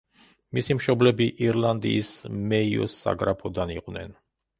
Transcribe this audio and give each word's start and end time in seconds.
მისი 0.57 0.75
მშობლები 0.77 1.27
ირლანდიის 1.47 2.09
მეიოს 2.53 2.95
საგრაფოდან 3.03 3.75
იყვნენ. 3.75 4.17